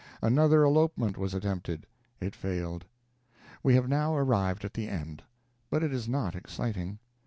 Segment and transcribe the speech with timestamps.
[0.23, 1.85] Another elopement was attempted.
[2.19, 2.85] It failed.
[3.61, 5.21] We have now arrived at the end.
[5.69, 6.97] But it is not exciting.